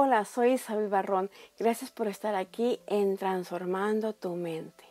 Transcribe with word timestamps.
Hola, 0.00 0.24
soy 0.24 0.52
Isabel 0.52 0.86
Barrón. 0.88 1.28
Gracias 1.58 1.90
por 1.90 2.06
estar 2.06 2.36
aquí 2.36 2.78
en 2.86 3.16
Transformando 3.16 4.12
tu 4.12 4.36
mente. 4.36 4.84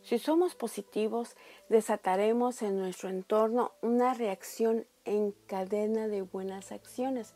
Si 0.00 0.18
somos 0.18 0.54
positivos, 0.54 1.36
desataremos 1.68 2.62
en 2.62 2.78
nuestro 2.78 3.10
entorno 3.10 3.72
una 3.82 4.14
reacción 4.14 4.86
en 5.04 5.32
cadena 5.46 6.08
de 6.08 6.22
buenas 6.22 6.72
acciones, 6.72 7.34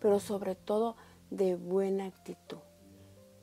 pero 0.00 0.18
sobre 0.18 0.54
todo 0.54 0.96
de 1.28 1.56
buena 1.56 2.06
actitud. 2.06 2.60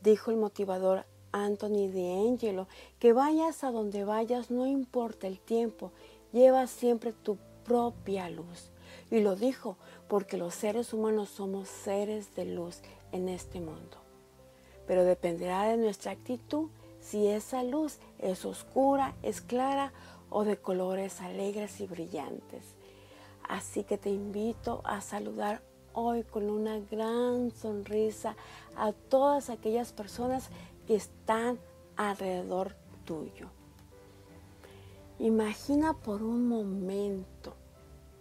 Dijo 0.01 0.31
el 0.31 0.37
motivador 0.37 1.05
Anthony 1.31 1.91
D'Angelo 1.93 2.67
que 2.97 3.13
vayas 3.13 3.63
a 3.63 3.69
donde 3.69 4.05
vayas, 4.05 4.49
no 4.49 4.65
importa 4.65 5.27
el 5.27 5.39
tiempo, 5.39 5.91
lleva 6.33 6.65
siempre 6.65 7.13
tu 7.13 7.37
propia 7.63 8.27
luz. 8.31 8.71
Y 9.09 9.21
lo 9.21 9.35
dijo 9.35 9.77
porque 10.07 10.37
los 10.37 10.53
seres 10.53 10.93
humanos 10.93 11.29
somos 11.29 11.67
seres 11.67 12.35
de 12.35 12.45
luz 12.45 12.81
en 13.11 13.29
este 13.29 13.59
mundo. 13.59 13.97
Pero 14.85 15.03
dependerá 15.03 15.63
de 15.63 15.77
nuestra 15.77 16.11
actitud 16.11 16.69
si 16.99 17.27
esa 17.27 17.63
luz 17.63 17.99
es 18.19 18.43
oscura, 18.45 19.15
es 19.23 19.41
clara 19.41 19.93
o 20.29 20.43
de 20.43 20.57
colores 20.57 21.21
alegres 21.21 21.79
y 21.79 21.87
brillantes. 21.87 22.75
Así 23.47 23.83
que 23.83 23.97
te 23.97 24.09
invito 24.09 24.81
a 24.83 24.99
saludar 24.99 25.61
hoy 25.93 26.23
con 26.23 26.49
una 26.49 26.79
gran 26.79 27.51
sonrisa 27.51 28.35
a 28.75 28.91
todas 28.91 29.49
aquellas 29.49 29.93
personas 29.93 30.49
que 30.85 30.95
están 30.95 31.57
alrededor 31.95 32.75
tuyo. 33.05 33.47
Imagina 35.19 35.93
por 35.93 36.21
un 36.21 36.47
momento 36.47 37.55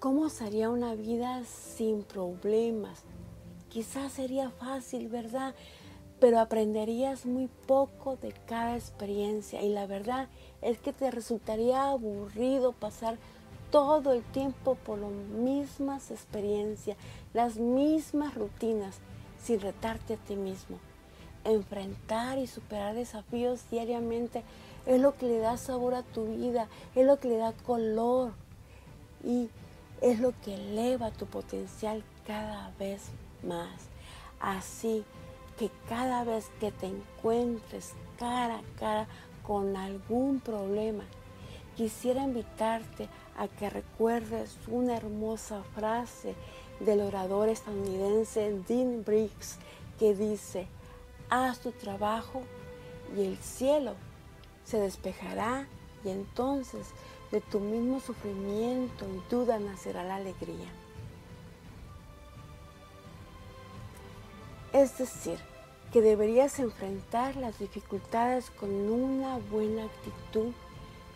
cómo 0.06 0.28
sería 0.28 0.70
una 0.70 0.94
vida 0.94 1.42
sin 1.42 2.04
problemas. 2.04 3.02
Quizás 3.68 4.12
sería 4.12 4.50
fácil, 4.50 5.08
¿verdad? 5.08 5.52
Pero 6.20 6.38
aprenderías 6.38 7.26
muy 7.26 7.48
poco 7.66 8.14
de 8.14 8.32
cada 8.46 8.76
experiencia 8.76 9.62
y 9.62 9.68
la 9.70 9.88
verdad 9.88 10.28
es 10.62 10.78
que 10.78 10.92
te 10.92 11.10
resultaría 11.10 11.88
aburrido 11.88 12.70
pasar 12.70 13.18
todo 13.72 14.12
el 14.12 14.22
tiempo 14.22 14.76
por 14.76 15.00
las 15.00 15.10
mismas 15.10 16.12
experiencias, 16.12 16.96
las 17.34 17.56
mismas 17.56 18.36
rutinas, 18.36 18.98
sin 19.42 19.58
retarte 19.58 20.14
a 20.14 20.18
ti 20.18 20.36
mismo. 20.36 20.78
Enfrentar 21.42 22.38
y 22.38 22.46
superar 22.46 22.94
desafíos 22.94 23.68
diariamente 23.72 24.44
es 24.86 25.00
lo 25.00 25.16
que 25.16 25.26
le 25.26 25.38
da 25.38 25.56
sabor 25.56 25.94
a 25.94 26.04
tu 26.04 26.26
vida, 26.26 26.68
es 26.94 27.04
lo 27.04 27.18
que 27.18 27.26
le 27.26 27.38
da 27.38 27.52
color 27.64 28.34
y 29.24 29.48
es 30.00 30.20
lo 30.20 30.32
que 30.42 30.54
eleva 30.54 31.10
tu 31.10 31.26
potencial 31.26 32.04
cada 32.26 32.72
vez 32.78 33.02
más. 33.42 33.88
Así 34.40 35.04
que 35.58 35.70
cada 35.88 36.24
vez 36.24 36.50
que 36.60 36.70
te 36.70 36.86
encuentres 36.86 37.94
cara 38.18 38.58
a 38.58 38.78
cara 38.78 39.06
con 39.46 39.76
algún 39.76 40.40
problema, 40.40 41.04
quisiera 41.76 42.22
invitarte 42.22 43.08
a 43.36 43.48
que 43.48 43.70
recuerdes 43.70 44.56
una 44.68 44.96
hermosa 44.96 45.62
frase 45.74 46.34
del 46.80 47.00
orador 47.00 47.48
estadounidense 47.48 48.60
Dean 48.68 49.02
Briggs 49.04 49.58
que 49.98 50.14
dice, 50.14 50.66
haz 51.30 51.60
tu 51.60 51.72
trabajo 51.72 52.42
y 53.16 53.24
el 53.24 53.36
cielo 53.38 53.94
se 54.64 54.78
despejará 54.78 55.66
y 56.04 56.10
entonces 56.10 56.88
de 57.30 57.40
tu 57.40 57.60
mismo 57.60 58.00
sufrimiento 58.00 59.04
y 59.06 59.30
duda 59.30 59.58
nacerá 59.58 60.04
la 60.04 60.16
alegría. 60.16 60.70
Es 64.72 64.98
decir, 64.98 65.38
que 65.92 66.02
deberías 66.02 66.58
enfrentar 66.58 67.36
las 67.36 67.58
dificultades 67.58 68.50
con 68.50 68.70
una 68.70 69.38
buena 69.50 69.84
actitud 69.84 70.52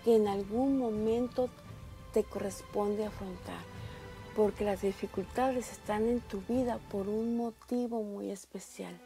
que 0.05 0.17
en 0.17 0.29
algún 0.29 0.79
momento 0.79 1.51
te 2.13 2.25
corresponde 2.25 3.05
afrontar, 3.05 3.63
porque 4.35 4.65
las 4.65 4.83
dificultades 4.83 5.73
están 5.73 6.09
en 6.09 6.21
tu 6.21 6.41
vida 6.49 6.79
por 6.91 7.09
un 7.09 7.37
motivo 7.37 8.03
muy 8.03 8.31
especial, 8.31 8.99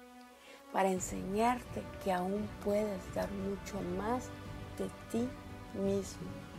para 0.72 0.90
enseñarte 0.90 1.82
que 2.02 2.12
aún 2.12 2.48
puedes 2.64 3.14
dar 3.14 3.30
mucho 3.32 3.80
más 3.98 4.24
de 4.78 4.88
ti 5.10 5.28
mismo. 5.80 6.53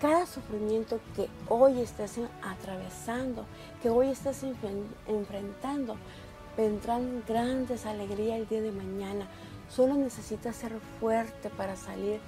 Cada 0.00 0.26
sufrimiento 0.26 1.00
que 1.14 1.26
hoy 1.48 1.80
estás 1.80 2.18
atravesando, 2.42 3.46
que 3.82 3.88
hoy 3.88 4.08
estás 4.08 4.44
enfrentando, 5.06 5.96
vendrán 6.54 7.24
grandes 7.26 7.86
alegrías 7.86 8.38
el 8.38 8.46
día 8.46 8.60
de 8.60 8.72
mañana. 8.72 9.26
Solo 9.70 9.94
necesitas 9.94 10.54
ser 10.54 10.78
fuerte 11.00 11.48
para 11.48 11.76
salir 11.76 12.20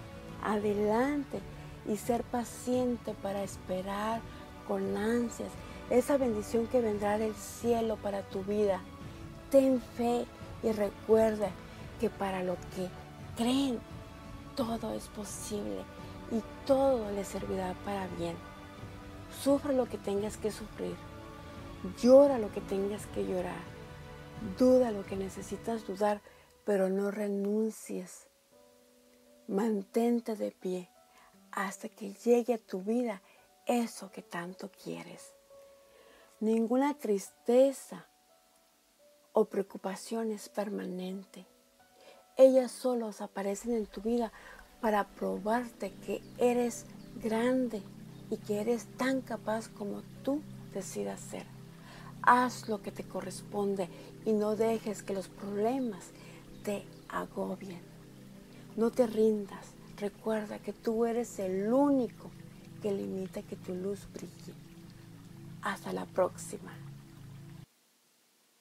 adelante 0.43 1.41
y 1.87 1.99
ser 1.99 2.23
paciente 2.23 3.13
para 3.23 3.43
esperar 3.43 4.23
con 4.67 4.97
ansias 4.97 5.51
esa 5.91 6.17
bendición 6.17 6.69
que 6.69 6.81
vendrá 6.81 7.19
del 7.19 7.35
cielo 7.35 7.97
para 7.97 8.23
tu 8.23 8.43
vida. 8.45 8.81
Ten 9.51 9.83
fe 9.95 10.25
y 10.63 10.73
recuerda 10.73 11.51
que 12.01 12.09
para 12.09 12.43
lo 12.43 12.55
que 12.75 12.89
creen 13.37 13.79
todo 14.57 14.95
es 14.95 15.07
posible 15.09 15.85
y 16.31 16.43
todo 16.67 17.11
le 17.11 17.25
servirá 17.25 17.75
para 17.85 18.07
bien. 18.09 18.37
Sufre 19.43 19.75
lo 19.75 19.87
que 19.87 19.99
tengas 19.99 20.37
que 20.37 20.51
sufrir. 20.51 20.97
Llora 22.01 22.39
lo 22.39 22.53
que 22.53 22.61
tengas 22.61 23.07
que 23.07 23.25
llorar. 23.25 23.63
Duda 24.59 24.91
lo 24.91 25.05
que 25.05 25.17
necesitas 25.17 25.87
dudar, 25.87 26.21
pero 26.65 26.89
no 26.89 27.11
renuncies. 27.11 28.29
Mantente 29.47 30.37
de 30.37 30.51
pie 30.51 30.91
hasta 31.51 31.89
que 31.89 32.13
llegue 32.13 32.55
a 32.55 32.59
tu 32.59 32.83
vida 32.83 33.23
eso 33.67 34.11
que 34.11 34.23
tanto 34.23 34.71
quieres. 34.71 35.33
Ninguna 36.41 36.95
tristeza 36.99 38.07
o 39.33 39.47
preocupación 39.47 40.31
es 40.31 40.49
permanente. 40.49 41.47
Ellas 42.37 42.71
solos 42.71 43.21
aparecen 43.21 43.75
en 43.75 43.87
tu 43.87 44.01
vida 44.01 44.33
para 44.81 45.07
probarte 45.07 45.93
que 46.07 46.23
eres 46.39 46.87
grande 47.23 47.83
y 48.31 48.37
que 48.37 48.61
eres 48.61 48.87
tan 48.97 49.21
capaz 49.21 49.69
como 49.69 50.03
tú 50.23 50.43
decidas 50.73 51.21
ser. 51.21 51.47
Haz 52.23 52.69
lo 52.69 52.83
que 52.83 52.93
te 52.93 53.05
corresponde 53.05 53.89
y 54.25 54.33
no 54.33 54.57
dejes 54.57 55.03
que 55.03 55.15
los 55.15 55.29
problemas 55.29 56.11
te 56.65 56.85
agobien. 57.09 57.81
No 58.77 58.91
te 58.91 59.07
rindas. 59.07 59.75
Recuerda 59.97 60.59
que 60.59 60.73
tú 60.73 61.07
eres 61.07 61.39
el 61.39 61.73
único 61.73 62.31
que 62.83 62.93
limita 62.93 63.43
que 63.43 63.57
tu 63.57 63.75
luz 63.75 64.07
brille. 64.13 64.55
Hasta 65.63 65.93
la 65.93 66.05
próxima. 66.07 66.73